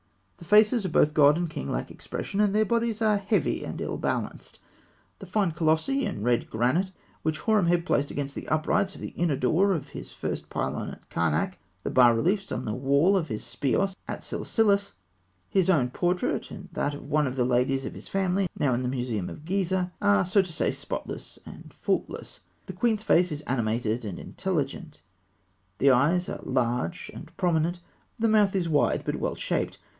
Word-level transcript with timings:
The 0.39 0.45
faces 0.45 0.83
of 0.83 0.91
both 0.91 1.13
god 1.13 1.37
and 1.37 1.47
king 1.47 1.69
lack 1.71 1.91
expression, 1.91 2.41
and 2.41 2.55
their 2.55 2.65
bodies 2.65 2.99
are 3.03 3.17
heavy 3.19 3.63
and 3.63 3.79
ill 3.79 3.99
balanced. 3.99 4.57
The 5.19 5.27
fine 5.27 5.51
colossi 5.51 6.03
in 6.03 6.23
red 6.23 6.49
granite 6.49 6.91
which 7.21 7.37
Horemheb 7.41 7.85
placed 7.85 8.09
against 8.09 8.33
the 8.33 8.47
uprights 8.47 8.95
of 8.95 9.01
the 9.01 9.09
inner 9.09 9.35
door 9.35 9.71
of 9.73 9.89
his 9.89 10.11
first 10.11 10.49
pylon 10.49 10.89
at 10.89 11.07
Karnak, 11.11 11.59
the 11.83 11.91
bas 11.91 12.15
reliefs 12.15 12.51
on 12.51 12.65
the 12.65 12.73
walls 12.73 13.19
of 13.19 13.27
his 13.27 13.43
speos 13.43 13.95
at 14.07 14.23
Silsilis, 14.23 14.93
his 15.47 15.69
own 15.69 15.91
portrait 15.91 16.49
and 16.49 16.69
that 16.73 16.95
of 16.95 17.07
one 17.07 17.27
of 17.27 17.35
the 17.35 17.45
ladies 17.45 17.85
of 17.85 17.93
his 17.93 18.07
family 18.07 18.49
now 18.57 18.73
in 18.73 18.81
the 18.81 18.89
museum 18.89 19.29
of 19.29 19.45
Gizeh, 19.45 19.91
are, 20.01 20.25
so 20.25 20.41
to 20.41 20.51
say, 20.51 20.71
spotless 20.71 21.37
and 21.45 21.75
faultless. 21.79 22.39
The 22.65 22.73
queen's 22.73 23.03
face 23.03 23.29
(fig. 23.29 23.41
199) 23.45 23.85
is 23.85 23.85
animated 23.99 24.05
and 24.09 24.17
intelligent; 24.17 25.01
the 25.77 25.91
eyes 25.91 26.27
are 26.27 26.41
large 26.43 27.11
and 27.13 27.31
prominent; 27.37 27.79
the 28.17 28.27
mouth 28.27 28.55
is 28.55 28.67
wide, 28.67 29.03
but 29.05 29.17
well 29.17 29.35
shaped. 29.35 29.77